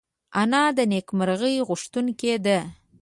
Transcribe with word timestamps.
انا 0.41 0.63
د 0.77 0.79
نېکمرغۍ 0.91 1.55
غوښتونکې 1.67 2.33
ده 2.45 2.59